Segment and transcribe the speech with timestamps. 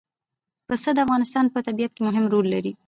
[0.67, 2.71] پسه د افغانستان په طبیعت کې مهم رول لري.